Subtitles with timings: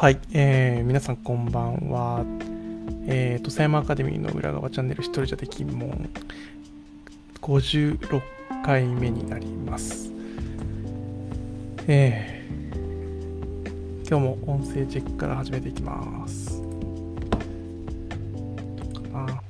[0.00, 2.24] はい、えー、皆さんこんばんは。
[3.08, 6.08] えー、と、狭山アカデミーの裏側チャンネル一人じゃできんもん
[7.42, 8.22] 56
[8.64, 10.12] 回目になります。
[11.88, 16.62] えー、今日も音声チェックから始めていきます。
[16.62, 16.68] ど
[19.00, 19.42] うかな。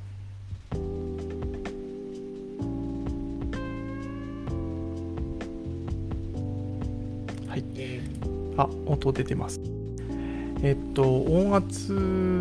[7.50, 7.64] はい。
[8.56, 9.57] あ、音出てます。
[10.60, 11.92] えっと、音圧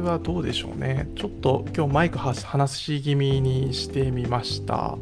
[0.03, 1.07] はどうでしょうね。
[1.15, 4.97] ちょっと今日マイク話し気味にしてみました。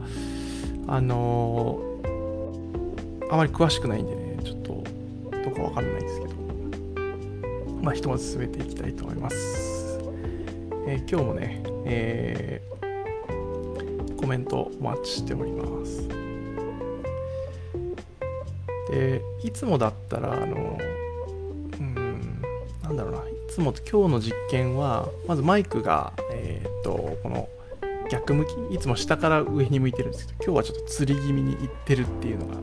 [0.88, 4.84] あのー、あまり詳しくないんでね、ちょっと
[5.46, 6.34] どうかわかんないんですけど、
[7.82, 9.98] まあ、ひとまず進めていきたいと思います。
[10.86, 16.06] えー、今日もね、えー、コメントお待ちしております。
[18.92, 20.95] で、いつもだったら、あのー、
[23.56, 27.48] つも今日の実験は、まずマイクが、えー、っと、この
[28.11, 32.56] 逆向き、いつも下から上に向いてるんですけど、今日はちょっと吊り気味にいってるっていうのが、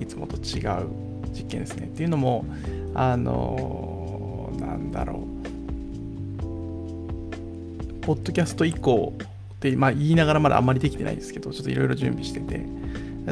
[0.00, 0.86] いつもと違う
[1.34, 1.88] 実験ですね。
[1.88, 2.46] っていうのも、
[2.94, 6.40] あのー、なんだろう、
[8.00, 12.64] ポッドキャスト以降って、まあ、言いながらまだあんまりできてないですけど、ちょっといろいろ準備してて、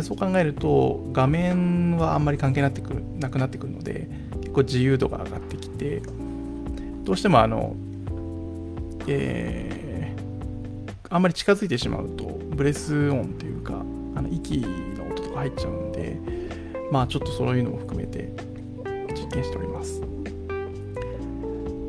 [0.02, 4.10] そう考えると、画面はあんまり関係なってくるなくなってくるので、
[4.42, 6.02] 結構自由度が上がってきて、
[7.08, 7.74] どうしてもあの、
[9.06, 13.82] えー、あんまり近づいてしまうと、ブレス音というか、
[14.14, 16.18] あの息の音とか入っちゃうんで、
[16.92, 18.30] まあちょっとそういうのも含めて
[19.14, 20.02] 実験しております。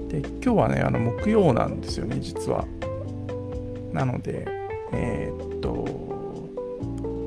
[0.07, 2.63] で、今日はね、あの木曜なんですよね、実は。
[3.91, 4.47] なので、
[4.93, 5.85] えー、っと、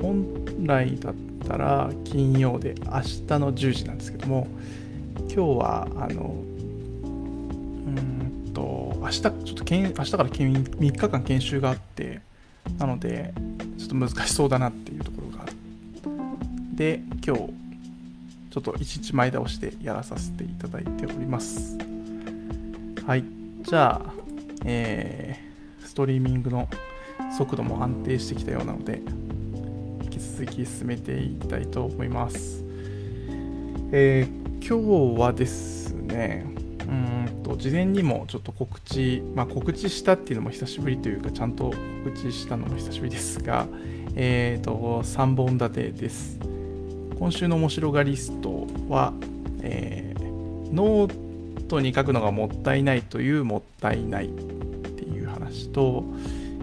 [0.01, 1.15] 本来だっ
[1.47, 4.47] たら金曜で明日の10時なんですけども、
[5.29, 6.43] 今日はあの、
[9.13, 12.21] 日、ちょっとけん明日から3日間研修があって、
[12.79, 13.35] なので、
[13.79, 15.47] ちょっと難しそうだなっていうところがあ
[16.75, 17.53] で、今日、
[18.51, 21.79] ちょっと1日前倒しでやらさせていただいております。
[23.07, 23.25] はい。
[23.63, 24.13] じゃあ、
[24.65, 26.69] えー、ストリーミングの
[27.37, 29.01] 速度も安定してきたようなので、
[30.05, 32.63] 引き続き進めていきたいと思います。
[33.93, 36.52] えー、今日はですね、
[36.89, 41.73] うんと事前にもちょっと告知、まあ、告知したっていうのも久しぶりというかちゃんと
[42.05, 43.67] 告知したのも久しぶりですが、
[44.15, 46.39] えーと、3本立てです。
[47.19, 49.13] 今週の面白がリストは、
[49.61, 56.05] えー、ノートに書くのがもったいないというもったいないっていう話と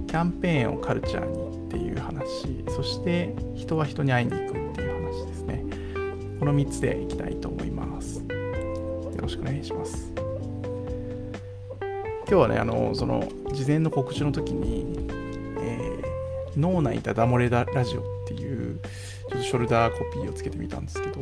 [0.07, 5.63] キャンペーンをカルチャーにっていう話そして人は人に会いに行くっていう話ですね。
[6.39, 8.19] この3つでいきたいと思います。
[8.19, 8.25] よ
[9.21, 10.08] ろしくお願いします。
[12.29, 14.85] 今日はね、あの、その、事前の告知の時に、
[15.59, 18.79] えー、脳内ダダ漏れラジオっていう、
[19.31, 21.21] ちょっとショルダーコピーをつけてみたんですけど、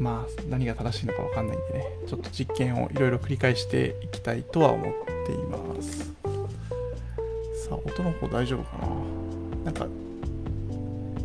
[0.00, 4.94] まあ、何が正しいのかわかんないんでね、ちょっと実験をいろいろ繰り返していきたいとは思っ
[5.26, 6.10] ています。
[7.68, 8.78] さあ、音の方大丈夫か
[9.64, 9.70] な？
[9.70, 9.86] なんか、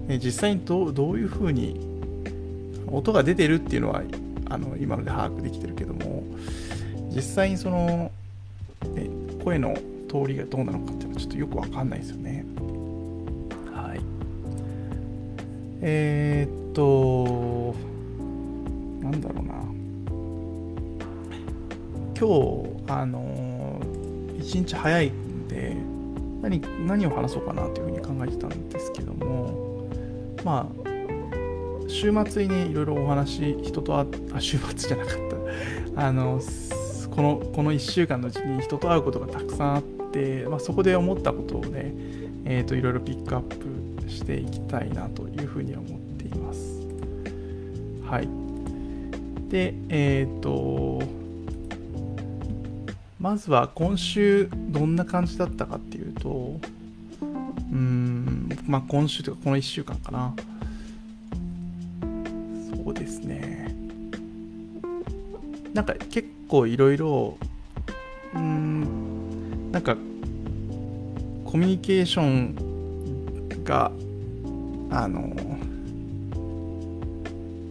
[0.07, 1.79] ね、実際にどどういう風に
[2.91, 4.01] 音が出てるっていうのは
[4.49, 6.25] あの今ので把握できてるけども
[7.15, 8.11] 実際にその
[9.43, 9.73] 声の
[10.07, 12.45] 通りがどうなのかっていうのはちょっとよくわかんないですよね。
[13.73, 14.01] はい。
[15.81, 17.75] えー、っと、
[19.03, 19.53] なんだろうな。
[22.17, 22.27] 今
[22.87, 23.81] 日、あの
[24.39, 25.75] 一日早いんで、
[26.41, 29.87] 何何を話そうかなというふうに考えてたんですけども、
[30.43, 35.15] まあ、週末にね、いろいろお話、人とあ、あ、週末じゃなかっ
[35.95, 36.07] た。
[36.07, 36.39] あの、
[37.15, 41.93] このこの1週間のうちに人と会うことがたくさんあって、まあ、そこで思ったことをね、
[42.45, 43.41] えーと、いろいろピックアッ
[44.01, 46.81] プしていきたいなというふうに思っています。
[48.09, 48.27] はい。
[49.49, 51.03] で、えっ、ー、と、
[53.19, 56.59] まずは今週どんな感じだったかっていうと、
[57.21, 60.33] うーん、まあ今週というかこの1週間かな。
[62.75, 63.75] そうですね。
[65.73, 67.35] なんか結構いろいろ
[68.35, 69.95] うんなんか
[71.45, 73.91] コミュニケーションが
[74.91, 75.21] あの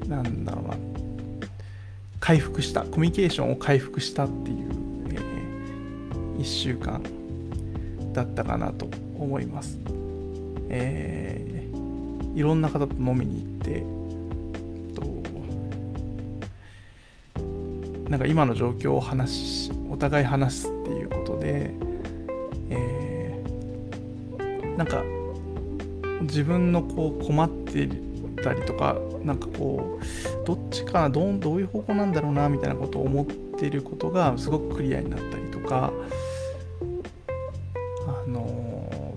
[0.09, 0.77] なんだろうな
[2.19, 4.69] 回復したコミュニケーションを回復したっていう、
[5.11, 7.01] えー、1週間
[8.13, 8.87] だったかなと
[9.17, 9.79] 思います、
[10.71, 14.02] えー、いろんな方と飲みに行って
[18.09, 21.71] なんか今の状況を話しお互い話すっていうことで、
[22.71, 25.03] えー、なんか
[26.23, 27.89] 自分のこう困って
[28.43, 35.93] たりとかなんかこうどっちかなどうどういう方向なんだろうなみたいなことを思ってることがすごくクリアになったりとか
[38.07, 39.17] あの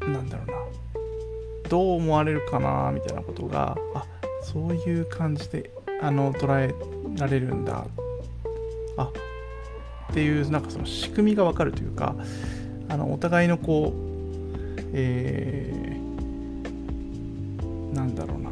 [0.00, 0.54] ー、なんだろうな
[1.68, 4.04] どう思われるかなみたいなことがあ
[4.42, 5.70] そういう感じで
[6.02, 6.74] あの捉え
[7.18, 7.84] られるんだ。
[8.96, 12.16] あっていうなんかその仕組みがわかるというか
[12.88, 18.50] あのお互いのこうえー、なんだろうな。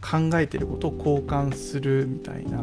[0.00, 2.58] 考えてることを交換するみたいな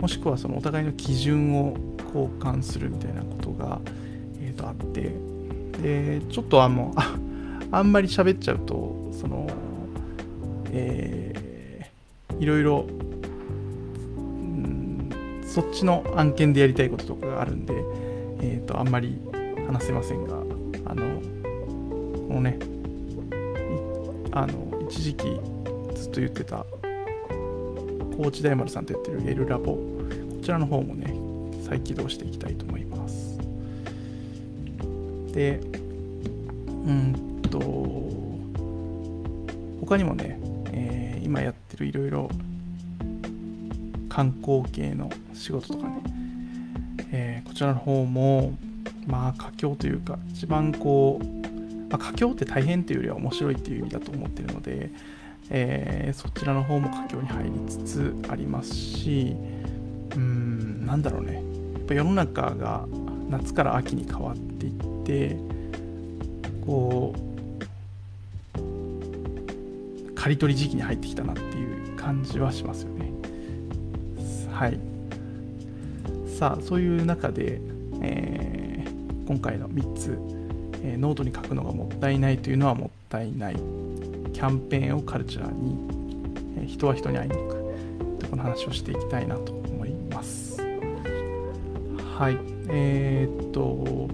[0.00, 1.76] もしくはそのお互いの基準を
[2.14, 3.80] 交換するみたいなことが、
[4.40, 5.36] えー、とあって。
[5.82, 7.14] でちょっとあのあ
[7.70, 9.46] あんまり喋っちゃうとその
[10.72, 11.45] えー、
[12.38, 12.86] いろいろ、
[15.46, 17.74] そっちの案件でやりたいこととかがあるんで、
[18.42, 19.18] えーと、あんまり
[19.66, 20.34] 話せませんが
[20.84, 21.20] あの
[22.28, 22.58] このね
[24.32, 25.40] あの一時期
[25.94, 26.66] ずっと言ってた
[28.18, 29.80] 高知大丸さんとやってる L ラボこ
[30.42, 31.14] ちらの方もね
[31.64, 33.38] 再起動していきたいと思います。
[35.32, 35.60] で
[36.66, 37.58] うんと
[39.86, 40.35] 他にもね、
[41.76, 42.30] ってるいろいろ
[44.08, 46.02] 観光系の仕事とかね、
[47.12, 48.56] えー、こちらの方も
[49.06, 51.24] まあ佳境というか一番こう、
[51.90, 54.90] まあ、佳境って大変っていうよりは面白いっていう意味だと思ってるので、
[55.50, 59.36] えー、そちらの方も佳境に入りつつありますし
[60.16, 61.34] うんなんだろうね。
[61.34, 61.42] やっ
[61.82, 62.86] ぱ世の中が
[63.28, 65.36] 夏から秋に変わっていって
[66.64, 67.25] こう
[70.26, 73.12] 刈り取り時期に入ってきたなっていう感じはしますよね。
[74.50, 74.80] はい。
[76.36, 77.60] さあ、そういう中で、
[78.02, 80.18] えー、今回の3つ、
[80.82, 83.54] えー、ノートに書くのがもったいないというのはもったいない。
[83.54, 85.76] キャンペーンをカルチャーに、
[86.58, 88.28] えー、人は人に会いに行く。
[88.28, 90.60] この話をしていきたいなと思います。
[92.18, 92.36] はい。
[92.68, 94.08] えー、っと、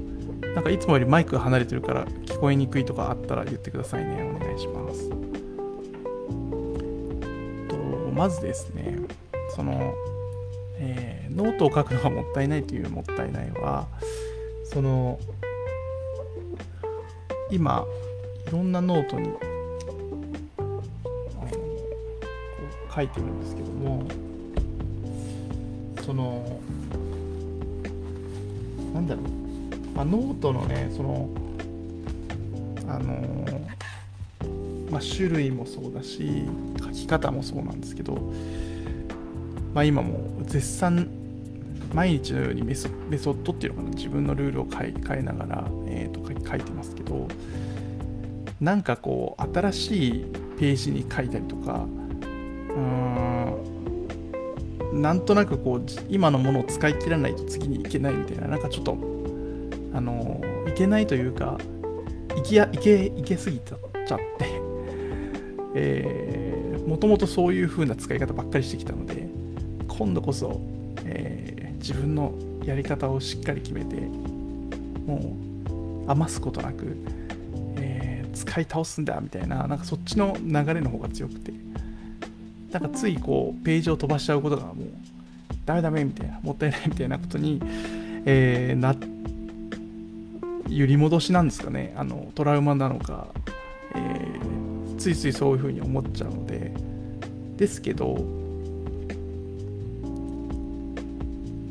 [0.54, 4.30] なんかいつもよりマイクが離れてるから聞こえにくいとかあったら言ってくださいね。
[4.38, 5.31] お願いします。
[8.12, 8.98] まずですね
[9.54, 9.94] その、
[10.78, 13.86] えー、ノートを書くのがもったいないというもったいないは
[14.64, 15.18] その
[17.50, 17.84] 今
[18.48, 19.30] いろんなノートに
[22.94, 24.06] 書いてるんですけども
[26.04, 26.60] その
[28.92, 29.24] なんだろう、
[29.94, 31.28] まあ、ノートのねその
[32.88, 33.42] あの
[34.90, 36.44] まあ、種類もそうだし書
[36.92, 38.14] き方もそうなんですけど、
[39.74, 41.08] まあ、今も絶賛
[41.92, 47.28] 毎日のようにメソメソッドっていうのかな自分のルールを変え変えながら、えー、と書いてますけど
[48.60, 50.24] なんかこう新しい
[50.58, 51.86] ページに書いたりとか
[52.70, 53.72] うーん
[55.02, 58.96] なんとなくこう今のものを使い切らないと次に行けないみたいななんかちょっと
[59.94, 61.58] あのいけないというか
[62.36, 63.76] いけいけいけすぎちゃ
[64.16, 64.62] って
[65.74, 69.28] え、もともとそういう風な使い方ばっかりしてきたので
[69.88, 70.60] 今度こそ、
[71.04, 72.34] えー、自分の
[72.64, 75.36] やり方をしっかり決めても
[76.06, 76.96] う余すことなく、
[77.76, 81.52] えー、使い倒すんだみたいななんかそっちの流れの方が強くて
[82.70, 84.74] なんかついこうページを飛ばしちゃうことがもう
[85.64, 87.60] ダメダメみたいなもったいないみたいなことに、
[88.24, 88.96] えー、な
[90.68, 91.92] 揺り戻しなんですかね。
[91.96, 93.28] あのトラウマなのか、
[95.02, 96.72] ついついそういうふうに思っちゃうので
[97.56, 98.24] ですけど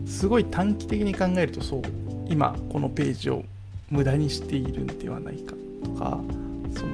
[0.05, 1.81] すごい短期的に考えるとそう
[2.27, 3.45] 今このページを
[3.89, 6.19] 無駄にしているんではないかとか
[6.75, 6.91] その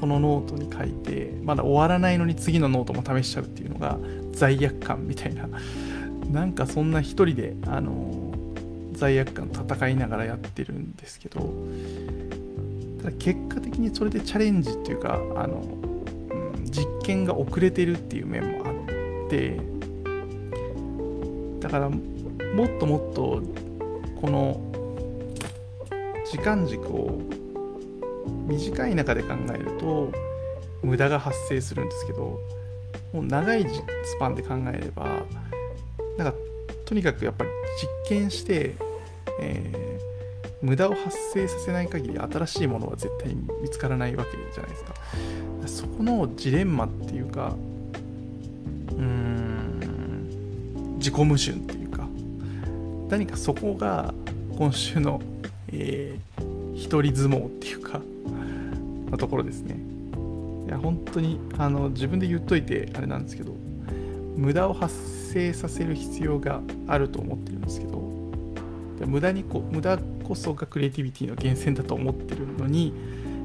[0.00, 3.98] このノートに書いてまだ終わらないのに次のノートも試しちゃうっていうのが
[4.32, 5.48] 罪悪感みたいな。
[6.30, 8.32] なんかそんな一人であの
[8.92, 11.52] 罪悪感戦いながらやってるんですけど
[13.04, 19.60] ただ結果的にそれでチャレンジっていうかあの、うん、実験が遅れてるっていう面もあって
[21.60, 21.98] だからも
[22.64, 23.42] っともっと
[24.22, 24.58] この
[26.30, 27.20] 時間軸を
[28.46, 30.10] 短い中で考えると
[30.82, 32.40] 無駄が発生するんですけど
[33.12, 33.84] もう長いス
[34.18, 35.22] パンで考えれば
[36.16, 36.34] なんか
[36.86, 37.50] とにかくやっぱり
[38.08, 38.74] 実験して、
[39.40, 40.13] えー
[40.64, 44.94] 無駄を発生させない限り新しいものは絶対に見つからないわけじゃないですか。
[45.66, 47.54] そこのジレンマっていうか
[48.92, 52.08] うーん自己矛盾っていうか
[53.10, 54.14] 何かそこが
[54.56, 55.20] 今週の、
[55.68, 58.00] えー、一人相撲っていうか
[59.10, 59.76] のところですね。
[60.66, 63.54] いや本当にあの自分で言っといてあれなんですけど
[64.34, 64.94] 無駄を発
[65.30, 67.98] 生させる必要があると思ってるんですけど
[69.06, 72.92] 無駄にこう無駄こそがクリエイティビティの源泉だと思ってるのに、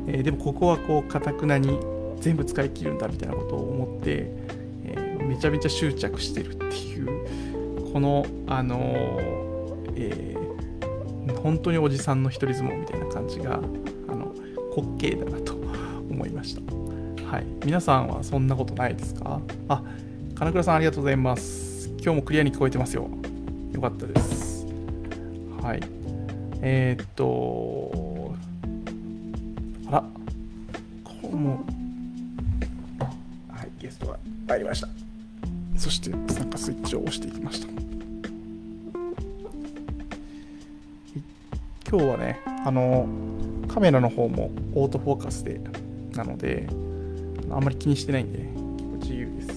[0.08, 1.78] えー、でもここはこうかたくなに
[2.20, 4.32] 全部使い切るんだみたいなことを思って、
[4.86, 14.34] えー、めちゃめちゃ執着してるっていうこのあのー、えー、本当におじさんの一人相撲みたいな感じがあの
[14.76, 15.54] 滑稽だなと
[16.10, 16.62] 思いました。
[17.26, 17.46] はい。
[17.64, 19.40] 皆さんはそんなことないですか？
[19.68, 19.84] あ
[20.36, 21.90] 金倉さんありがとうございます。
[22.02, 23.08] 今日もクリアに聞こえてますよ。
[23.74, 24.66] よかったです。
[25.62, 25.82] はい。
[26.62, 28.36] えー、っと
[29.88, 30.04] あら。
[31.04, 31.66] こうも。
[33.50, 34.88] はいゲストが入りました。
[35.78, 37.68] そして参加スイッチを押していきました。
[41.90, 43.08] 今日はねあの
[43.68, 45.60] カメラの方もオートフォーカスで
[46.12, 46.68] なので
[47.50, 48.40] あんまり気にしてないんで、
[49.00, 49.50] 自由です。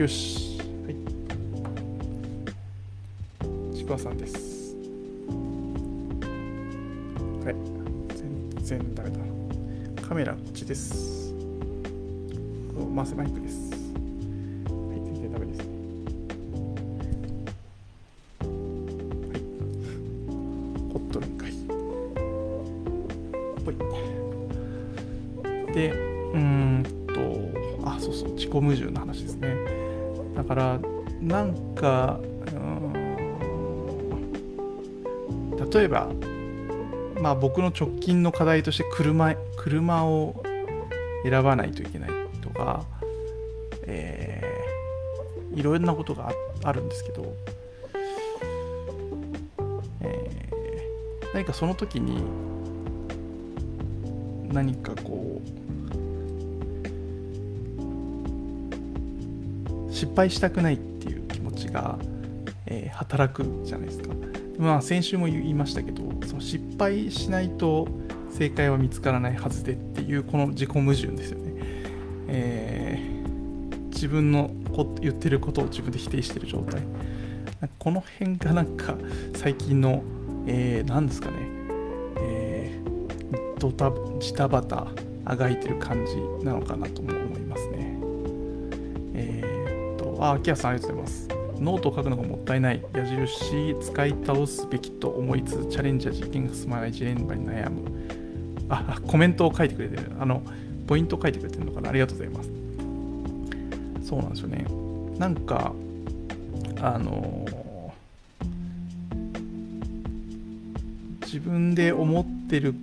[0.00, 0.58] よし。
[0.86, 0.90] は
[3.74, 3.76] い。
[3.76, 4.51] ちくわさんです。
[8.78, 9.18] 然ダメだ。
[10.08, 11.34] カメラこっちです。
[12.94, 13.70] マスマイクです。
[13.70, 13.80] はい
[15.04, 15.58] 全然ダメです。
[15.58, 15.64] ね
[19.28, 19.38] はい。
[20.92, 21.52] ホットルンかい。
[23.64, 23.74] ほい。
[25.74, 27.12] でうんと
[27.88, 29.54] あそうそう自己矛盾の話ですね。
[30.34, 30.80] だから
[31.20, 32.18] なんか
[35.72, 36.08] 例えば
[37.22, 40.42] まあ、僕の直近の課題として車車を
[41.22, 42.10] 選ばないといけない
[42.40, 42.84] とか、
[43.86, 46.32] えー、いろんなことが
[46.64, 47.32] あるんですけど、
[50.00, 52.24] えー、何かその時に
[54.52, 55.40] 何かこ
[59.88, 62.00] う失敗したくないっていう気持ちが、
[62.66, 64.12] えー、働くじゃないですか。
[64.58, 67.88] まあ先週も言いましたけどその失敗しないと
[68.30, 71.52] 正解は見つからないはずでっていうこの自己矛盾ですよね、
[72.28, 76.82] えー、自分のこ言ってることを自分で否定してる状態。
[77.78, 78.96] この辺がなんか
[79.36, 80.02] 最近の、
[80.46, 81.36] えー、何ですかね、
[82.16, 84.88] えー、ドタジタバタ
[85.24, 87.98] あがいてる感じなのかなとも思いますね。
[89.14, 91.31] えー、っとあ秋谷さんありがとうございます。
[91.62, 92.84] ノートを書くのがもったいない。
[92.92, 97.82] 矢印使い倒すべきと思いつつチャレンジや実験が進まない事例場に悩む。
[98.68, 100.10] あコメントを書いてくれてる。
[100.18, 100.42] あの
[100.86, 101.90] ポイント書いてくれてるのかな。
[101.90, 102.50] ありがとうございます。
[104.08, 104.66] そうなんですよね。
[105.18, 105.72] なんか
[106.80, 107.46] あの
[111.22, 112.74] 自分で思ってる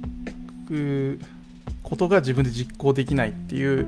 [1.83, 3.87] ことが自分で実行できないっていう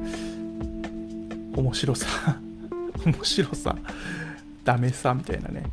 [1.56, 2.08] 面白さ。
[3.06, 3.76] 面白さ。
[4.63, 5.63] ダメさみたいなね。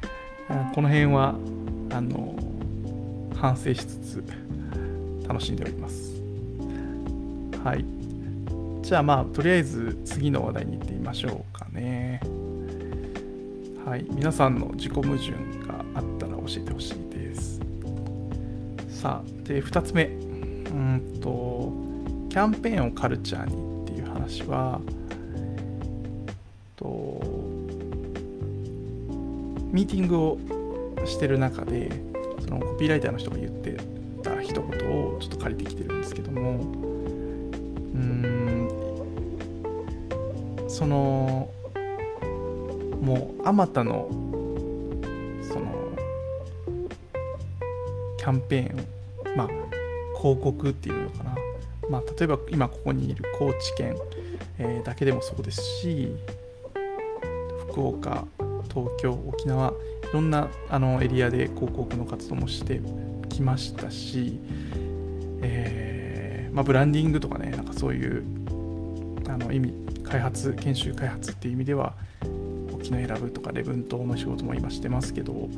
[0.75, 1.35] この辺は
[1.91, 2.35] あの
[3.37, 4.25] 反省しつつ
[5.27, 6.15] 楽しんでおります。
[7.63, 7.85] はい。
[8.83, 12.21] じゃあまあとりあえず次の話題に行ってみましょうかね。
[13.85, 14.07] はい。
[14.11, 15.33] 皆さんの自己矛盾
[15.67, 17.61] があったら教えてほしいです。
[18.89, 20.05] さあで2つ目。
[20.05, 21.73] うんと
[22.29, 24.81] キャンペーンをカルチャーにっていう話は
[29.79, 30.39] ミーティングを
[31.07, 31.89] してる中で
[32.41, 33.77] そのコピーライターの人が言って
[34.25, 36.51] た一言をちょっと借りてきてるんですけども
[37.95, 38.69] うん
[40.67, 41.49] その
[43.01, 44.09] もうあまたの
[45.43, 45.73] その
[48.17, 49.49] キャンペーンまあ
[50.19, 51.37] 広告っていうのかな。
[51.89, 53.97] まあ例えば今ここにいる高知県、
[54.59, 56.17] えー、だけでもそうですし
[57.71, 58.27] 福岡
[58.79, 59.75] 東京沖縄い
[60.13, 62.81] ろんなあのエリアで広告の活動もして
[63.29, 64.39] きましたし、
[65.43, 68.23] えー、まあ、ブランディングとかねなんかそういう
[69.29, 71.95] あの意味開発研修開発っていう意味では
[72.73, 75.49] 沖縄選ぶとか礼文島の仕事も今してますけど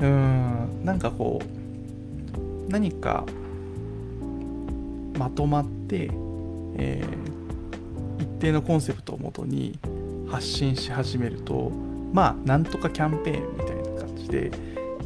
[0.00, 3.24] うんなんかこう何か
[5.18, 6.10] まとまって、
[6.76, 9.78] えー、一定のコンセプトをもとに
[10.30, 11.70] 発信し始めると
[12.12, 14.50] まあなんとかキャンペーンみたいな感じで、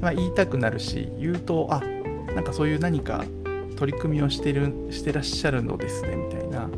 [0.01, 1.81] まあ、言いたくなるし言うとあ
[2.35, 3.25] なんかそういう何か
[3.77, 6.69] 取り組みをしてるしてらっしゃるのですねみたいな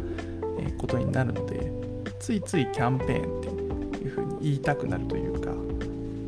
[0.78, 1.72] ことになるので
[2.18, 5.50] ついついキャンペーンっていうふうに言いたくなるというか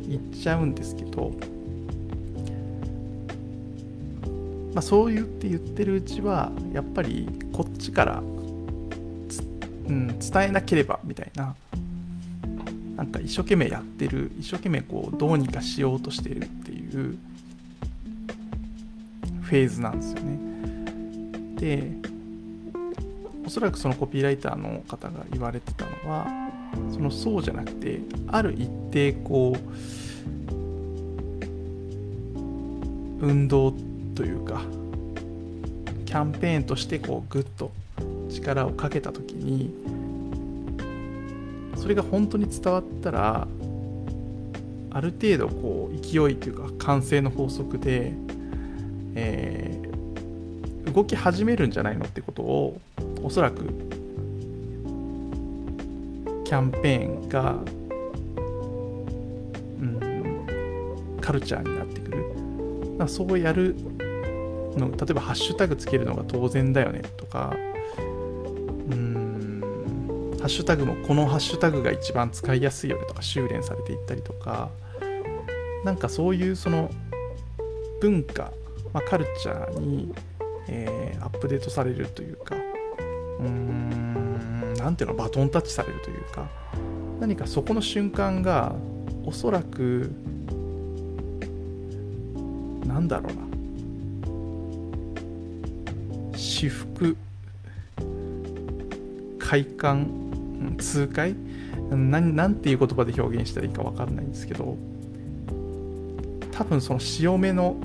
[0.07, 1.31] 言っちゃうんですけど、
[4.73, 8.23] まあ、そう言って言ってるうちはやっぱりこっちから
[9.89, 11.55] うん、伝えなければみたいな
[12.99, 17.17] なんか一生懸命やってる一生懸命こうどうにかしようとしてるっていう
[19.41, 20.37] フェーズなんですよね。
[21.55, 21.93] で
[23.45, 26.27] おそらくそのコピーライターの方が言われてたのは
[26.91, 29.55] そのそうじゃなくてある一定こ
[33.21, 33.73] う運動
[34.13, 34.61] というか
[36.05, 37.71] キャンペーンとしてこうグッと
[38.29, 39.73] 力をかけた時に
[41.79, 43.47] それが本当に伝わったら
[44.91, 48.11] ある程度こう勢いというか完成の法則で、
[49.15, 52.81] えー、動き始めるんじゃないのってことを
[53.23, 53.63] おそらく
[56.43, 57.51] キャンペーンが、
[59.79, 62.25] うん、カルチャーになってくる。
[63.07, 63.75] そうやる
[64.75, 67.55] の例えばハッシュタグつけるのが当然だよねとか
[68.91, 69.18] うん
[70.39, 74.69] ハッシュタグもこのハッシュタグが一番使いやすいよねとか修練されていったりとか
[75.83, 76.89] なんかそういうその
[78.01, 78.51] 文化、
[78.93, 80.13] まあ、カルチャーに、
[80.69, 86.47] えー、アップデートされるというかうーん何ていうのバトンタッチされるというか
[87.19, 88.73] 何かそこの瞬間が
[89.25, 90.11] おそらく
[92.85, 93.49] なんだろうな
[96.37, 97.17] 私服
[99.37, 100.28] 快感
[100.77, 101.35] 痛快？
[101.91, 104.77] なんていう言葉で表現したらいいか分かんないんですけど
[106.51, 107.77] 多分その潮目の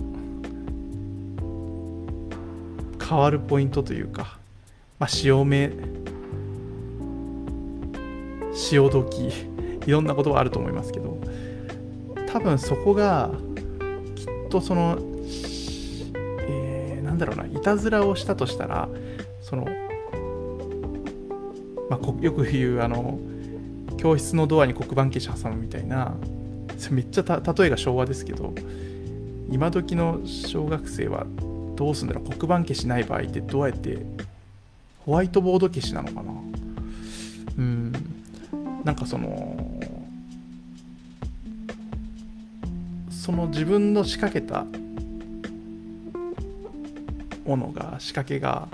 [3.07, 4.39] 変わるポイントというか、
[4.99, 5.71] まあ、潮目
[8.53, 9.29] 潮時
[9.87, 11.19] いろんなことがあると思いますけど
[12.27, 13.31] 多分そこが
[14.17, 14.99] きっとその、
[16.49, 18.89] えー、なんだろうないたずらをしたとしたら
[19.41, 19.67] その
[21.89, 23.19] まあ、よく言うあの
[23.97, 26.15] 教室のドアに黒板消し挟むみたいな
[26.91, 28.55] めっちゃ例えが昭和ですけど
[29.51, 31.27] 今時の小学生は
[31.77, 34.05] どうすんだろう黒板消しない場合ってどうやって
[35.05, 36.33] ホワイトボード消しなのかな
[37.59, 37.93] うん
[38.85, 39.81] なんかその
[43.11, 44.67] その自分の仕掛けた
[47.47, 48.69] ものが仕掛けが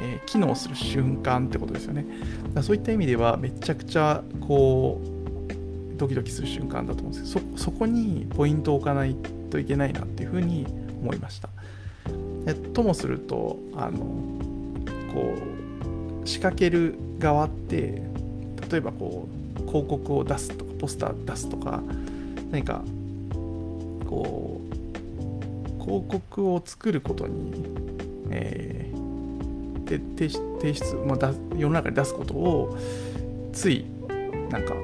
[0.00, 2.04] えー、機能する瞬間ってことですよね。
[2.54, 9.16] だそういった意味ではめちゃくちゃこうドキドキする瞬間だと思うんですけどそこにポイントを置かない
[9.50, 10.66] といけないなっていうふうに
[11.00, 11.48] 思いました。
[12.46, 13.98] えともするとあの
[15.12, 15.34] こ
[16.24, 18.02] う仕掛ける側って
[18.70, 21.82] 例えばこう広告を出すとかポスター出すとか
[22.50, 22.82] 何か
[24.06, 27.64] こう広告を作ることに、
[28.30, 28.91] え
[29.84, 32.76] 提出、まあ、世の中に出すことを
[33.52, 33.84] つい
[34.50, 34.74] なんか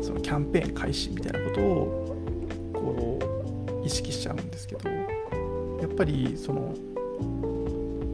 [0.00, 3.18] そのキャンペーン開始みたいなことをこ
[3.82, 6.74] う意識しちゃうんですけどやっぱりその、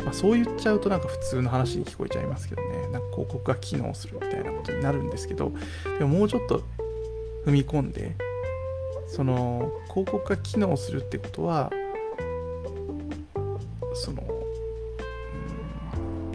[0.04, 2.74] まあ、そう言っちゃうとなんか普通の話に聞こえちゃいますけどね。
[2.92, 5.52] なんか広告が機能するみたいなことになるんですけど
[5.98, 6.62] でももうちょっと
[7.44, 8.14] 踏み込んで
[9.08, 11.72] その広告が機能するってことは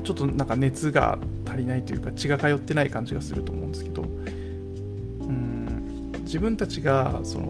[0.09, 7.45] ちょっとなんか熱が足りないというか血が通ってない感じがすると思うんですけどうん自分たちがその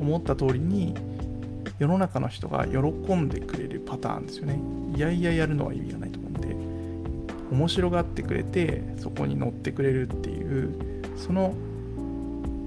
[0.00, 0.96] 思った通りに
[1.78, 2.78] 世の中の人が喜
[3.14, 4.58] んでくれるパターンですよね。
[4.96, 6.56] いやいややるのは意味がないと思うんで
[7.54, 10.74] 面白がってくれてそこに乗ってくれるっていう
[11.16, 11.54] その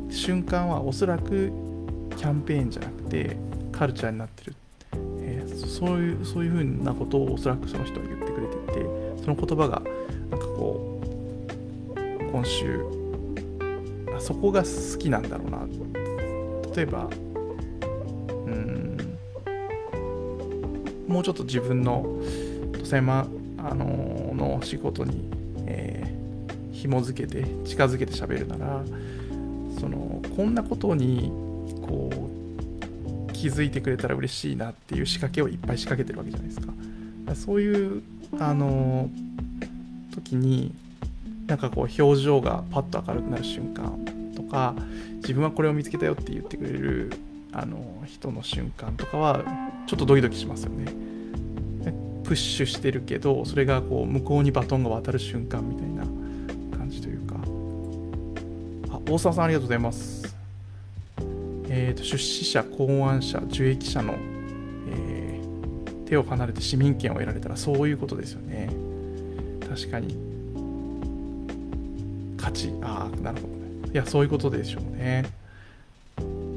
[0.10, 1.52] 瞬間はおそらく
[2.16, 3.36] キャンペーンじゃなくて
[3.74, 4.56] カルチャーになってる、
[5.20, 8.19] えー、そういうそういうふうなことをおそらくその人は言ってくれていて
[9.30, 9.82] その言葉が
[10.32, 11.02] なんかこ
[11.96, 12.84] う今週
[14.20, 15.68] そこが好きなんだろうな
[16.76, 17.08] 例えば
[18.46, 19.18] うん
[21.08, 22.06] もうちょっと自分の
[22.72, 25.30] 土佐山、あの、の仕事に、
[25.68, 28.84] えー、紐づけて近づけて喋るなら
[29.80, 31.32] そのこんなことに
[31.88, 32.10] こ
[33.30, 36.74] う気づいてくれたら嬉しいなっていう仕掛けをいっぱい仕掛けてるわけじゃないですか。
[37.36, 38.02] そういう
[38.38, 39.10] あの
[40.14, 40.74] 時に
[41.48, 43.98] なんかこう表情がパッと明るくなる瞬間
[44.36, 44.76] とか
[45.18, 47.12] 自分はこれを見つけたよって言ってくれる
[47.52, 49.44] あの人の瞬間とかは
[49.88, 50.94] ちょっとドキドキしますよね。
[52.24, 56.04] プッシュしてるけどそれがこう向こうにバトンが渡る瞬間みたいな
[56.78, 57.38] 感じというか
[59.12, 60.36] 大沢さんありがとうございます。
[61.72, 64.16] えーと、出資者、考案者、受益者の、
[66.10, 68.70] 手を離れて市民権を得られたらそういうことですよね。
[69.70, 70.18] 確かに。
[72.36, 72.74] 価値。
[72.82, 73.92] ああ、なるほどね。
[73.94, 75.26] いや、そういうことでしょうね。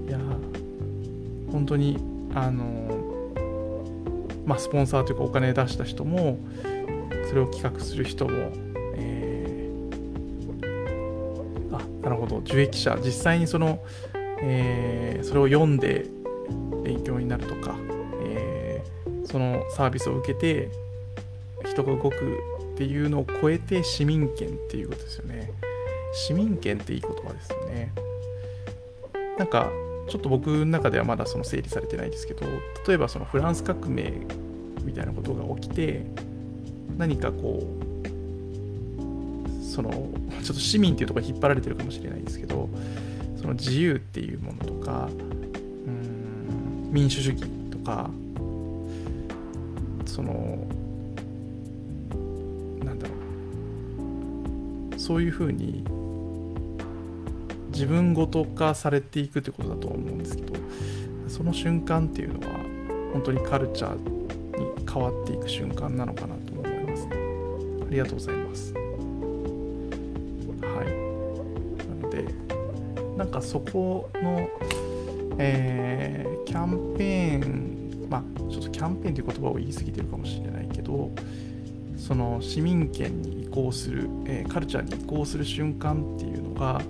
[0.08, 0.18] いや、
[1.50, 1.98] 本当に、
[2.34, 2.64] あの、
[4.46, 6.38] まあ、スポンサーというかお金出した人も、
[7.28, 8.32] それを企画する人も、
[8.96, 13.80] えー、あ、なるほど、受益者、実際にその、
[14.42, 16.06] えー、それを読んで
[16.84, 17.76] 勉強になるとか、
[19.24, 20.68] そのサービスを受けて
[21.64, 22.16] 人が動く
[22.74, 25.52] っていうのを超えて市民権っていうことですよね。
[26.14, 27.92] 市民権っていい言葉ですよね。
[29.38, 29.70] なんか
[30.08, 32.44] ちょっと僕の中ではまだその整理されてないですけど
[32.86, 34.12] 例えばそのフランス革命
[34.82, 36.04] みたいなことが起きて
[36.98, 37.92] 何かこう
[39.64, 42.68] そのちょっと市民っていうところに引っ張られてるかもしれないですけど
[43.40, 45.08] その自由っていうものとか
[45.86, 48.10] うん民主主義とか
[50.12, 50.66] その
[52.84, 53.14] なんだろ
[54.94, 55.00] う。
[55.00, 55.82] そういうふうに
[57.72, 60.52] 自分ごと化されていくってことだと思うんですけど
[61.28, 62.58] その瞬間っていうのは
[63.14, 67.16] 本当にカルチャーに変わっていく瞬間なのかなと思いますね。
[67.86, 68.74] ありがとうございます。
[68.74, 68.80] は
[70.84, 70.84] い。
[71.88, 72.26] なので
[73.16, 74.46] なんかそこの
[75.38, 77.81] えー、キャンペーン
[78.52, 81.10] ちょっとキャンペーンという言葉を言い過ぎてるかもしれないけど
[81.96, 86.80] その市民権に移行する、えー、カルチャーに移行する瞬間っていうのが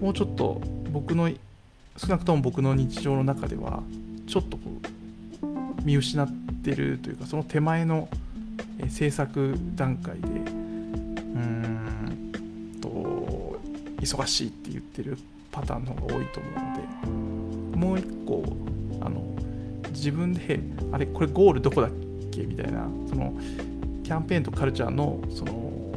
[0.00, 0.60] もうちょっと
[0.92, 1.30] 僕の
[1.96, 3.82] 少なくとも僕の日常の中では
[4.26, 4.62] ちょっとこ
[5.42, 6.28] う見失っ
[6.62, 8.08] てるというかその手前の
[8.88, 13.58] 制作段階でうーんと
[14.00, 15.18] 忙しいって言ってる
[15.50, 18.42] パターンの方が多いと思うのでもう一個
[19.94, 20.60] 自分で
[20.92, 21.90] あれこれゴールどこだっ
[22.30, 22.42] け？
[22.42, 23.32] みたいなその
[24.02, 25.94] キャンペーンとカルチャーのその、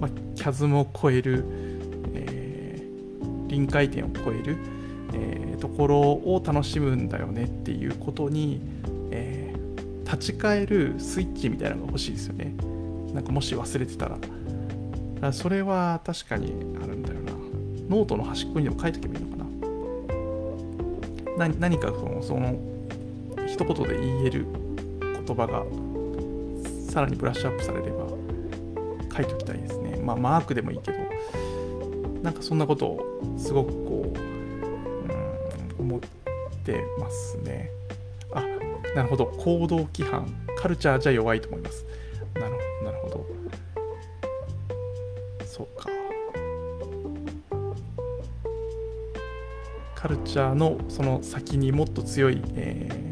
[0.00, 1.44] まあ、キャズムを超える
[2.14, 2.80] え
[3.48, 4.56] 臨界点を超える、
[5.14, 8.60] えー、ところを楽しむんだよねっていうことに、
[9.10, 12.54] えー、立ち返るスイッチみたいなのが欲しいですよね。
[13.12, 15.32] なんかもし忘れてたら。
[15.32, 17.32] それは確かにあるんだよな。
[17.88, 19.44] ノートの端っこにでも書いとけばいいのか
[21.38, 21.48] な。
[21.48, 21.88] な何か
[22.22, 22.54] その
[23.60, 24.46] 一言で言える
[25.26, 25.66] 言葉が
[26.90, 28.06] さらにブラッシュアップされれば
[29.14, 30.00] 書いときたいですね。
[30.02, 30.98] まあマークでもいいけど。
[32.22, 34.18] なんかそんなことをすごくこう、
[35.78, 36.00] うん、思っ
[36.64, 37.70] てますね。
[38.32, 38.40] あ、
[38.96, 39.26] なるほど。
[39.26, 40.26] 行動規範。
[40.56, 41.84] カルチャーじゃ弱いと思います。
[42.34, 43.26] なるほど、なるほど。
[45.44, 45.90] そうか。
[49.94, 53.09] カルチャーのその先にもっと強い、えー、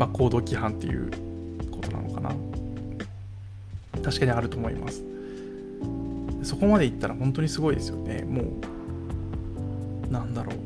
[0.00, 1.10] まあ、行動規範っていう
[1.70, 2.34] ことなのかな。
[4.02, 5.04] 確かにあると思います。
[6.42, 8.22] そこまでいったら本当にすごいですよね。
[8.22, 8.44] も
[10.08, 10.56] うなんだろう。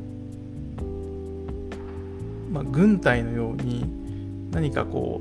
[2.53, 3.85] まあ軍隊のように
[4.53, 5.21] 何かこ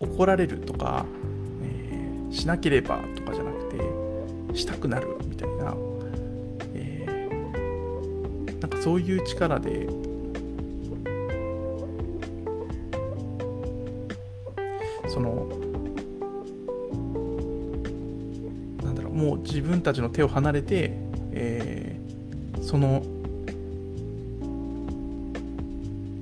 [0.00, 1.04] う怒られるとか、
[1.64, 3.64] えー、しなければとかじゃなく
[4.52, 5.74] てしたくなるみたいな、
[6.74, 9.88] えー、なんかそういう力で
[19.50, 20.92] 自分たちの手を離れて、
[21.32, 23.02] えー、その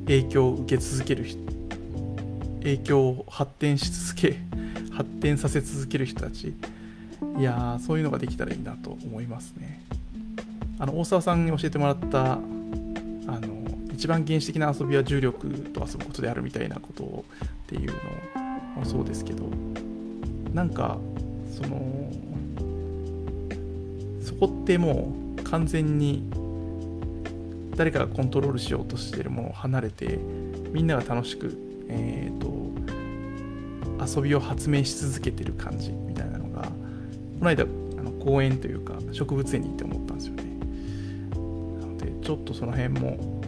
[0.07, 1.27] 影響を受け続ける
[2.61, 4.39] 影響を発展し続け
[4.91, 6.55] 発展させ続ける人たち。
[7.39, 9.83] いやそういうのができたらいいなと思いますね。
[10.79, 13.59] あの大沢さんに教えてもらったあの
[13.93, 17.93] 一番原始的な遊びは重力と遊ぶことであるみたいなことをっていうの
[18.77, 19.51] をもそうですけど
[20.55, 20.99] なんか
[21.53, 22.11] その
[24.29, 26.23] そこってもう完全に
[27.77, 30.19] 誰かがコントロールしようとしてるものを離れて
[30.71, 31.57] みんなが楽しく、
[31.89, 36.71] えーと、遊びを発明し続けてる感じみたいなのがこ
[37.41, 37.67] の間あ
[38.03, 40.43] の公園というか植物園に行って思ったんですよね。
[41.81, 43.41] なのでちょっとその辺も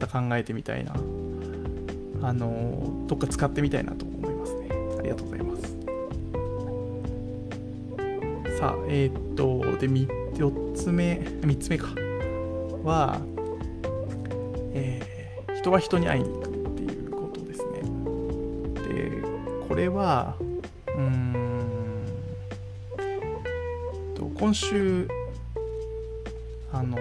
[0.00, 0.94] また考えてみたいな
[2.22, 4.70] あのどっか使ってみたいなと思いますね。
[4.98, 5.76] ありがとうございます。
[8.58, 9.34] さあえー、っ
[9.76, 11.88] とで4つ目3つ目か。
[12.86, 13.20] は、
[14.72, 17.82] えー、人は人に会いに行くっていうことですね。
[18.74, 19.22] で
[19.68, 22.06] これはうーん
[24.14, 25.08] と今週
[26.72, 26.96] あの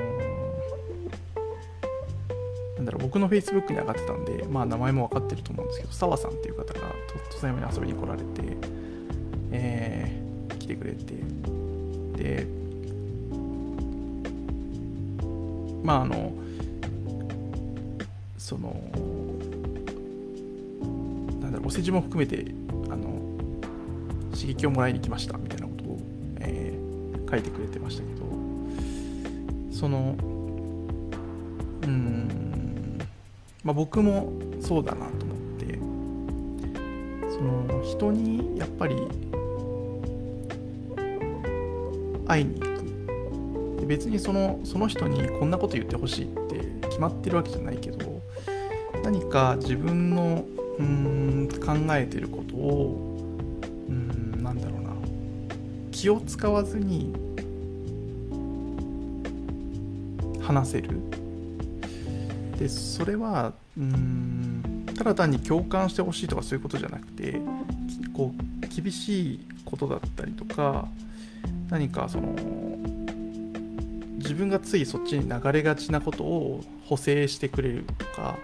[2.77, 6.79] なんだろう僕の Facebook に上がってたんで、まあ、名前も分かってると思うんですけど澤さんっていう方が
[7.31, 8.25] 突然に遊びに来られて、
[9.51, 11.13] えー、来てくれて
[12.17, 12.54] で
[15.85, 16.33] まああの
[18.39, 18.75] その
[21.39, 22.43] なんだろうお世辞も含めて
[22.89, 23.21] あの
[24.33, 25.99] 刺激をもらいに来ましたみたいなことを、
[26.39, 28.25] えー、書いてくれてましたけど
[29.71, 30.15] その
[31.83, 32.99] うん
[33.63, 35.77] まあ僕もそうだなと思って
[37.31, 38.95] その人にやっぱり
[42.27, 42.74] 会いに行く
[43.85, 48.21] 別にそのその人にこんなこと言ってほしいって決まってるわけじゃないけど
[49.03, 50.45] 何か自分の
[50.79, 53.17] うん考えてることを
[53.87, 54.89] うんなんだろうな
[55.91, 57.13] 気を使わずに
[60.41, 60.89] 話せる。
[62.57, 67.39] でそれはうんただ単に共感してほしいとかそういうことじゃなくて
[68.13, 70.87] こう厳しいことだったりとか
[71.69, 72.33] 何かその
[74.25, 78.37] 自分がついそっちに流れがちなことを補正してくれるとか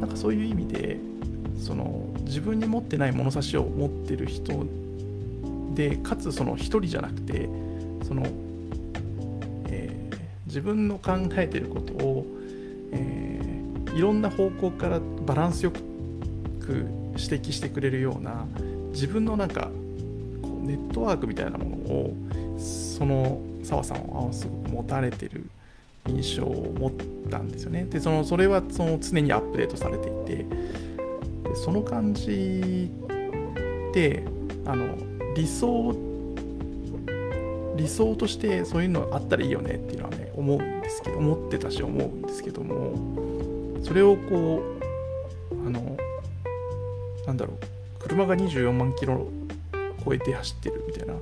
[0.00, 0.98] なんかそういう意味で
[1.58, 4.64] その自分に持ってない物差しを持ってる人
[5.74, 7.48] でかつその一人じゃなくて
[8.08, 8.26] その、
[9.68, 12.26] えー、自分の考えてることを、
[12.92, 15.78] えー、いろんな方向からバランスよく
[17.16, 18.46] 指摘してくれるような
[18.92, 19.70] 自分のなんか
[20.62, 22.16] ネットワークみたいなものを
[22.58, 25.48] その澤さんはすごく持たれてる
[26.08, 26.92] 印象を持っ
[27.30, 27.84] たんですよね。
[27.84, 30.46] でそのそれはその常にアップデートされていて
[31.48, 32.90] でその感じ
[33.90, 34.24] って
[34.64, 34.96] あの
[35.34, 35.94] 理想
[37.76, 42.94] 理想としてそういうのあったらいいよねっていうのはね思うんですけど思ってたし思うんですけども
[43.82, 44.62] それをこ
[45.50, 45.96] うあの
[47.26, 47.56] なんだろう
[48.00, 49.28] 車が24万キロ
[50.04, 51.14] 超えて走ってるみたいな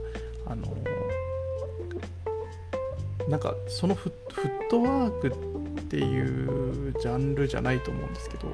[3.31, 5.33] なんかそのフットワークっ
[5.85, 8.53] ていうジャンルじゃないと思うんですけど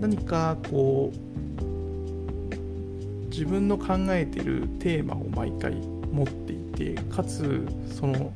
[0.00, 1.16] 何かこう
[3.28, 5.74] 自分の考えてるテーマを毎回
[6.12, 6.56] 持ってい
[6.94, 8.32] てかつその、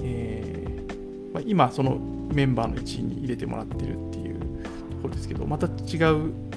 [0.00, 1.98] えーまあ、今その
[2.32, 5.72] メンバーの一員に入れてもらってるっていうところですけどまた違う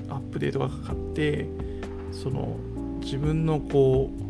[0.10, 1.48] アップデートがかかって
[2.12, 2.56] その
[3.00, 4.24] 自分のこう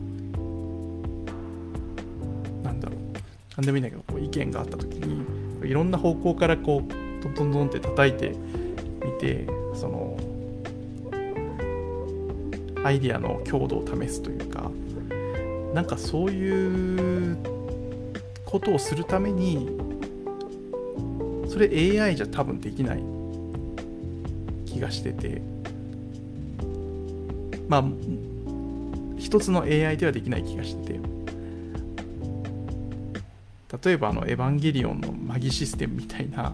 [3.57, 5.25] 何でもいいんだけどこう意見があった時に
[5.67, 8.35] いろんな方向からこうトントントンって叩いて
[9.03, 10.17] みてその
[12.83, 14.69] アイディアの強度を試すというか
[15.73, 17.37] なんかそういう
[18.45, 19.69] ことをするために
[21.49, 21.67] それ
[22.01, 23.03] AI じゃ多分できない
[24.65, 25.41] 気がしてて
[27.67, 27.83] まあ
[29.17, 31.14] 一つの AI ではできない気がしてて
[33.83, 36.53] 例えばあの「エヴァンゲリオン」のマギシステムみたいな、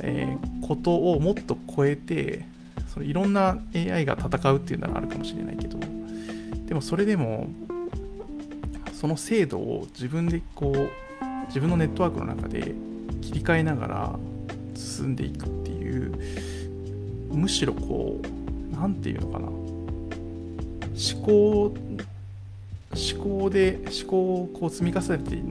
[0.00, 2.44] えー、ことをもっと超えて
[2.92, 5.78] そのいろんな AI が戦うっていうのはあるかもしれないけど
[6.66, 7.48] でもそれでも
[8.92, 10.90] その精度を自分でこう
[11.48, 12.74] 自分のネットワークの中で
[13.20, 14.18] 切り替えながら
[14.74, 16.12] 進んでいくっていう
[17.30, 21.74] むしろこう何て言うのかな思考
[23.12, 25.46] 思考で思考をこう積み重ねていく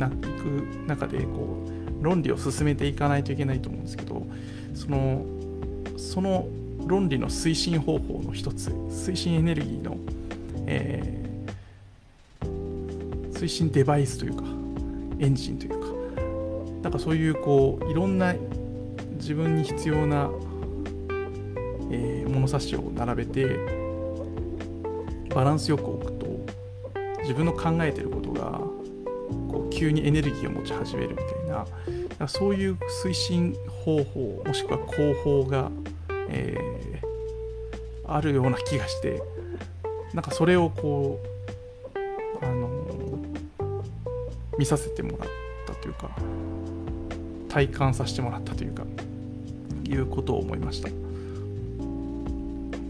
[0.87, 1.67] 中でこ
[1.99, 4.25] う論理を進めていかないといけないと思うんですけど
[4.73, 5.25] その
[5.97, 6.47] その
[6.85, 9.97] 論理の推進方法の一つ推進エネルギーの、
[10.65, 14.43] えー、推進デバイスというか
[15.19, 15.87] エンジンというか
[16.81, 18.35] なんかそういうこういろんな
[19.15, 20.29] 自分に必要な、
[21.89, 23.47] えー、物差しを並べて
[25.33, 26.12] バランスよく置く
[27.23, 28.59] 自分の考えてることが
[29.49, 35.71] こう急にエネルギーを持ち始めるみたいなそういう推進方法もしくは方法が、
[36.29, 39.21] えー、あるような気がして
[40.13, 41.19] なんかそれをこ
[41.95, 42.69] うあの
[44.57, 45.29] 見させてもらっ
[45.65, 46.09] たというか
[47.49, 48.83] 体感させてもらったというか
[49.85, 50.89] いうことを思いました。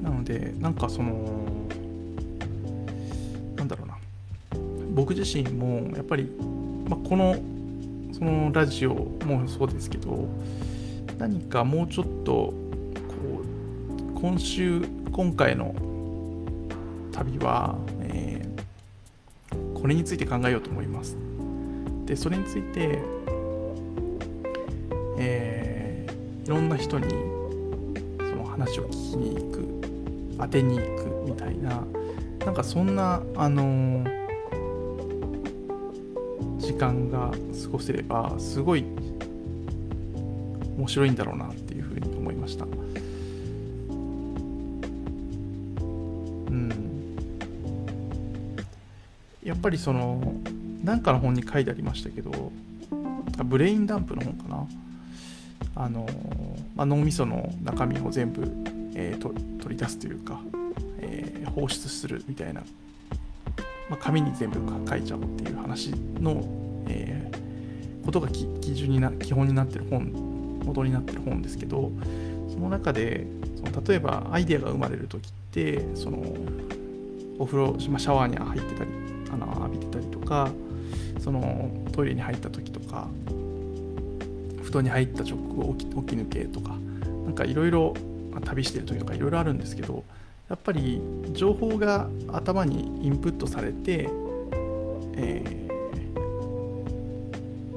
[0.02, 1.43] なのでなんかその
[5.14, 6.30] 自身もやっぱり、
[6.90, 7.36] まあ、この
[8.14, 8.94] そのラジオ
[9.26, 10.28] もそうですけど
[11.18, 12.54] 何かもうちょっとこ
[14.16, 15.76] う今週今回の
[17.12, 21.18] 旅は、えー、これについて考えようと思います。
[22.06, 23.00] でそれについて、
[25.18, 27.10] えー、いろんな人に
[28.20, 31.84] その話を聞きに行く当てに行くみたいな
[32.46, 34.23] なんかそんなあのー
[36.64, 38.86] 時間が過ごせればすごい
[40.78, 42.66] 面白いんだろうなっていうふうに思いました。
[42.66, 42.68] う
[46.52, 47.18] ん。
[49.44, 50.22] やっぱりその
[50.84, 52.52] 何かの本に書いてありましたけど
[53.44, 54.68] ブレインダンプの本かな。
[55.76, 56.08] あの、
[56.76, 58.44] まあ、脳みその中身を全部、
[58.96, 59.30] えー、と
[59.62, 60.40] 取り出すというか、
[61.00, 62.64] えー、放出するみたいな
[63.90, 66.44] まあ、紙に全部書いちゃおうっていう話の、
[66.88, 70.12] えー、ことが基準にな基本になってる本
[70.66, 71.92] 元になってる本ですけど
[72.50, 76.24] その中でその例えばアイデアが生まれる時ってその
[77.40, 78.90] お風呂、まあ、シャワーに入ってたり
[79.32, 80.50] 穴浴びてたりとか
[81.20, 83.08] そのトイレに入った時とか
[84.64, 86.76] 布団に入った直後起き起き抜けとか
[87.26, 87.94] なんかいろいろ
[88.46, 90.04] 旅してる時とかいろいろあるんですけど
[90.50, 91.02] やっぱり
[91.32, 94.10] 情報が頭にインプットされて、
[95.16, 95.44] え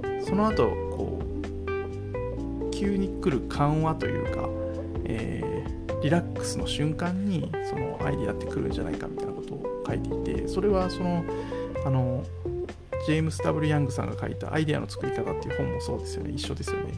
[0.03, 4.49] ー、その後こう急に来る緩和というか、
[5.05, 11.25] えー、リラックスの瞬間にそのアイディアってくるんじゃないかみたいなことを書いていてそれはその
[11.85, 12.25] あの
[13.07, 16.33] ジェームス・ W・ ヤングさんが書いた「アイデアの作り方」っていう本もそうですよね。
[16.33, 16.93] 一緒ですよね、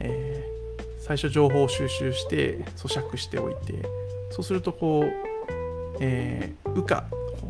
[0.00, 4.03] えー、最初情報を収集して咀嚼しておいて
[4.34, 7.04] そうするとこう、えー、羽化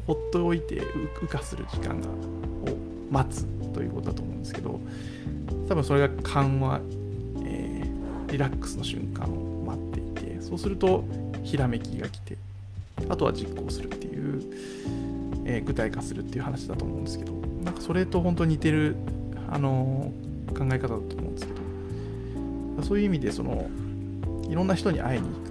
[0.07, 0.83] ほっといて
[1.19, 2.77] 羽化する時間がを
[3.11, 4.79] 待つということだと思うんですけど
[5.67, 6.81] 多分それが緩和、
[7.43, 11.05] えー、リラックスの瞬間を待っていてそうすると
[11.43, 12.37] ひらめきが来て
[13.09, 14.43] あとは実行するっていう、
[15.47, 18.95] えー、具体化するっていう話だと思うんですけどなんかそれと本当に似てる、
[19.51, 21.53] あのー、考え方だと思うんですけ
[22.77, 23.71] どそういう意味でその
[24.51, 25.44] いろんな人に会いに行く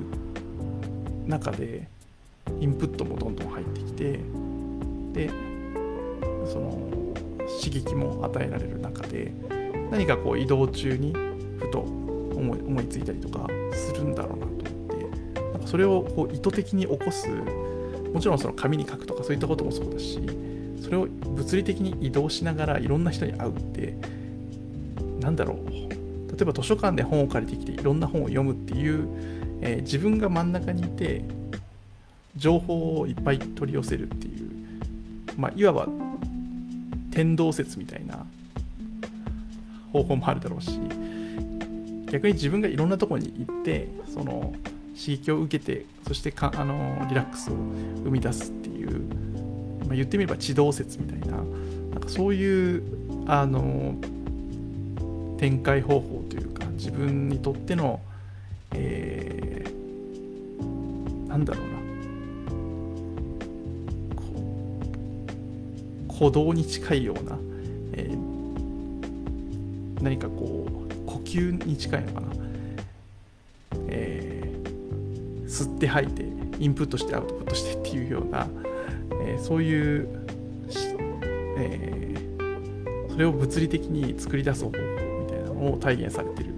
[1.27, 1.87] 中で
[2.59, 4.19] インプットもどんどん入ってきて
[5.13, 5.29] で
[6.45, 6.93] その
[7.61, 9.31] 刺激も与えられる中で
[9.91, 11.13] 何かこう移動中に
[11.59, 17.29] ふと思い思いついたりとかするんだろうなと思ってなんかそれをこう意図的に起こす
[18.13, 20.19] もちろんその紙に書くとかそういったこともそうだし
[20.81, 23.95] それを物理的に移動しながらいろんな人に会うって
[25.19, 26.02] なんだろう
[26.33, 29.07] 例えば図書館で本を借りてきていろんな本を読むっていう
[29.65, 31.23] えー、自分が真ん中にいて
[32.35, 34.49] 情報をいっぱい取り寄せるっていう、
[35.37, 35.87] まあ、いわば
[37.11, 38.25] 天動説みたいな
[39.93, 40.77] 方法もあるだろうし
[42.11, 44.53] 逆に自分がいろんなとこに行ってその
[44.99, 47.53] 刺激を受けてそしてかあのリラックスを
[48.03, 48.99] 生み出すっていう、
[49.85, 52.83] まあ、言ってみれば地動説みたいななんかそういう
[53.27, 53.95] あの
[55.43, 57.99] 展開方法というか自分にとっての、
[58.71, 61.73] えーなんだろうな。
[66.07, 67.37] 鼓動に近いような、
[67.91, 68.17] えー、
[70.01, 72.27] 何かこう呼吸に近いのかな、
[73.89, 76.23] えー、吸って吐いて
[76.59, 78.47] インプットしてアウトプットしてっていうような、
[79.25, 80.07] えー、そういう、
[81.57, 84.92] えー、それを物理的に作り出す方法
[85.71, 86.55] を体現されてる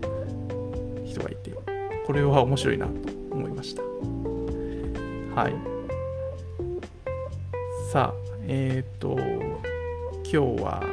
[1.05, 1.45] 人がいて
[2.05, 2.91] これは面白いなと
[3.31, 3.81] 思いました。
[3.81, 5.55] はい。
[7.91, 9.17] さあ、えっ、ー、と、
[10.23, 10.83] 今日は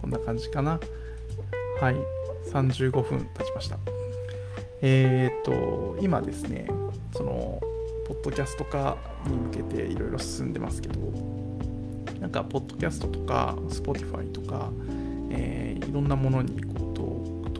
[0.00, 0.80] こんな感じかな。
[1.80, 1.96] はい。
[2.50, 3.78] 35分経ちました。
[4.80, 6.66] えっ、ー、と、今ですね、
[7.12, 7.60] その、
[8.08, 8.96] ポッドキャスト化
[9.28, 10.98] に向けていろいろ進んでますけど、
[12.18, 14.70] なんか、ポッドキャストとか、Spotify とか、
[15.30, 16.71] えー、いろんなものにこう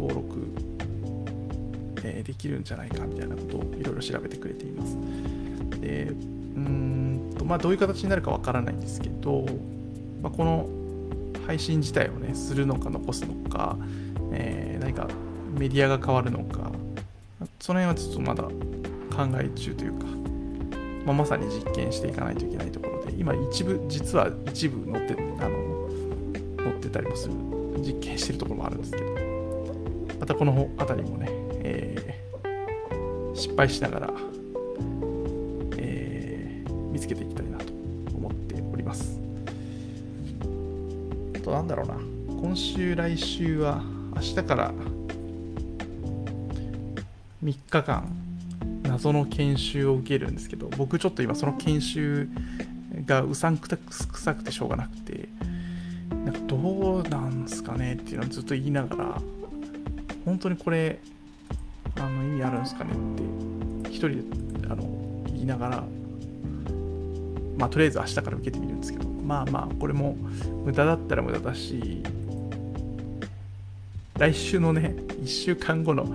[0.02, 0.40] 登録、
[2.02, 4.96] えー、できるんじゃないかみたいなことをいろいろ調べてくれています。
[5.80, 6.12] で
[6.56, 9.46] うんとまあどういう形になるかわからないんですけど、
[10.20, 10.68] まあ、この
[11.46, 13.76] 配信自体をねするのか残すのか、
[14.32, 15.08] えー、何か
[15.56, 16.70] メディアが変わるのか
[17.60, 20.06] その辺はちょっとまだ考え中というか、
[21.06, 25.88] まあ、まさに実験していかないといけないところで今一部実は一部載ってあの
[26.58, 27.34] 載ってたりもする
[27.78, 29.31] 実験してるところもあるんですけど
[30.22, 31.26] またこの辺りもね、
[31.64, 34.10] えー、失敗しながら
[35.76, 37.64] え、見つけていきたいなと
[38.14, 39.18] 思っております。
[41.34, 41.94] あとなんだろうな、
[42.40, 43.82] 今週、来週は
[44.14, 44.72] 明日から
[47.42, 48.08] 3日間
[48.84, 52.28] 謎の研修を受けるんですけど僕ちょっと今その研修
[53.06, 55.28] がうさんくさくてしょうがなくて、
[56.24, 59.20] なんかどうなんすかねっていうのをずっと言いながら、
[60.24, 60.98] 本当にこれ、
[61.96, 65.84] あの意味あるんですかねって、一人であの言いながら、
[67.56, 70.16] まあとりあえず明日から受けてみるんですけど、まあまあこれも
[70.64, 72.02] 無駄だったら無駄だし、
[74.18, 76.14] 来週のね、1週間後の、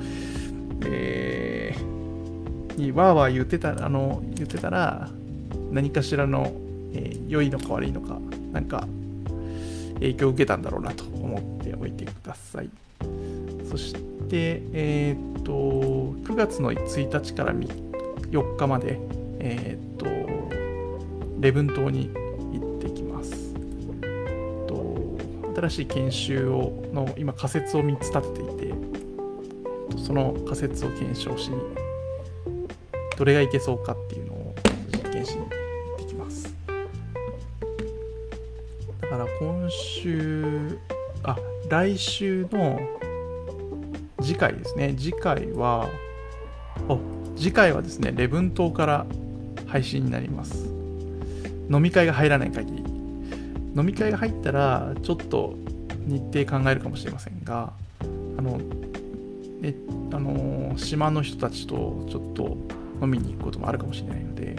[0.86, 5.10] えー、にわーわー言ってたあの言ってたら、
[5.72, 6.54] 何かしらの、
[6.94, 8.20] えー、良いのか悪いのか、
[8.54, 8.88] なんか
[9.96, 12.70] 影響を受けたんだろうなと思っておいてください。
[13.70, 19.00] そして、えー、っと、9月の1日から4日まで、
[19.40, 20.06] えー、っと、
[21.40, 22.10] 礼文島に
[22.54, 23.54] 行ってきます。
[24.68, 25.18] と
[25.56, 28.74] 新しい研修をの今仮説を3つ立てていて、
[29.98, 31.58] その仮説を検証しに、
[33.18, 34.56] どれがいけそうかっていうのを
[34.92, 36.56] 実験しに行ってきます。
[39.02, 40.78] だから今週、
[41.24, 41.38] あ、
[41.70, 42.80] 来週の
[44.28, 44.94] 次回ですね。
[44.98, 45.88] 次回は、
[46.90, 47.00] お
[47.38, 49.06] 次回はですね、礼文島から
[49.68, 50.68] 配信になります。
[51.72, 52.84] 飲み会が入らない限り。
[53.74, 55.56] 飲み会が入ったら、ちょっと
[56.06, 57.72] 日程考えるかもしれませんが、
[58.38, 58.60] あの、
[59.64, 59.74] え
[60.12, 62.58] あの島の人たちとちょっと
[63.02, 64.58] 飲みに行くこともあるかもしれないので、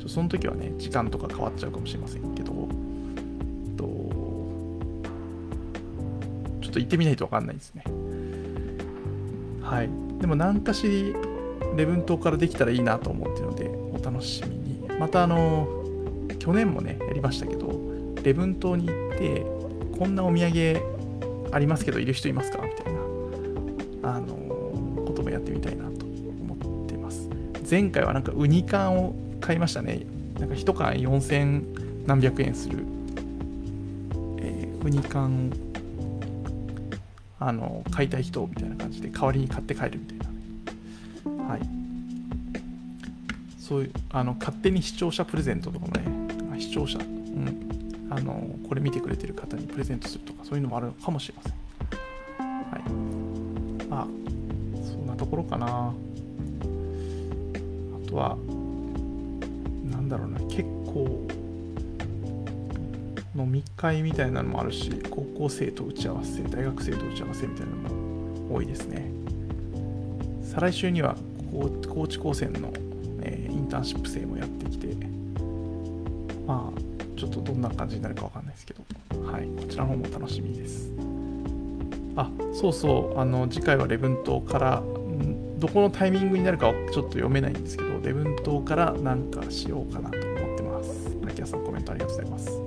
[0.00, 2.52] ちょその時はね、時間とか変わっちゃうかもしれませんけど、
[3.76, 3.84] と
[6.62, 7.84] ちょっと行ってみないと分かんないですね。
[9.72, 9.88] はい。
[10.20, 11.14] でも何かし
[11.76, 14.86] 礼文島からできたらいいなと思ってるので、お楽しみに。
[15.00, 15.66] またあの、
[16.38, 17.80] 去年もね、やりましたけど、
[18.22, 19.46] 礼文島に行って、
[19.98, 20.78] こんなお土産
[21.52, 22.58] ありますけど、いる人いますか？
[22.58, 23.00] みたいな、
[24.14, 24.34] あの、
[25.06, 27.30] こともやってみたいなと思ってます。
[27.68, 30.02] 前回はなんかウニ缶を買いましたね。
[30.38, 32.84] なんか1缶4000何百円する、
[34.38, 35.50] えー、ウニ缶
[37.44, 40.18] あの買いたい人みたいな感じで代わりに買って帰るみたい
[41.36, 41.60] な、はい。
[43.58, 51.52] そういうあの勝手に視聴者プレゼントとかもね視聴者、うん、あのこれ見てくれてる方にプレゼントするとかそういうのもあるのかもしれません。
[52.70, 52.82] はい。
[53.88, 54.06] まあ
[54.84, 55.66] そんなところかな。
[55.66, 55.92] あ
[58.08, 58.36] とは
[59.90, 61.26] なんだろうな結構
[63.34, 69.10] 飲み会みたいなのもあるし高校生と打ち合わせ大学生と打ち合わせみたいなのも多いですね。
[70.42, 71.16] 再来週には
[71.88, 72.70] 高知高専の、
[73.22, 74.94] えー、インターンシップ生もやってきて
[76.46, 78.82] まあちょっとどんな感じになるかわかんないですけど
[79.30, 80.90] はいこちらの方も楽しみです。
[82.16, 84.82] あそうそうあの次回は礼文島から
[85.58, 91.16] どこのタイミングになるかはちょっと読めないんですけど礼文島から何かしようかなと思ってます。
[91.24, 92.61] 秋谷さんコメントありがとうございます。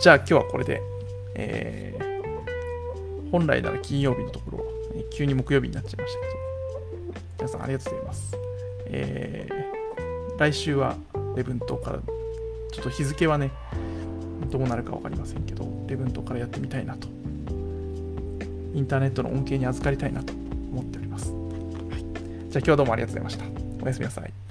[0.00, 0.80] じゃあ今日はこれで、
[1.34, 8.36] えー、本来なら金曜日のところ、え、急に木曜日になっちゃいましたけど、皆さんありがとうございます。
[8.86, 10.96] えー、来週は
[11.34, 13.50] 礼文島から、ちょっと日付はね、
[14.50, 17.08] どうなるか分かりませんけど、礼文島からやってみたいなと。
[18.74, 21.32] インターネットの恩恵に預かりたいなと思っております。
[21.32, 21.38] は
[21.96, 23.84] い、じゃあ今日はどうもありがとうございました。
[23.84, 24.47] おやすみなさい。